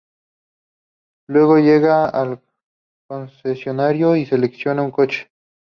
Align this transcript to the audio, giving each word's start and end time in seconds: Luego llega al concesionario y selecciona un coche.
Luego 1.27 1.59
llega 1.59 2.07
al 2.09 2.41
concesionario 3.07 4.15
y 4.15 4.25
selecciona 4.25 4.81
un 4.81 4.89
coche. 4.89 5.27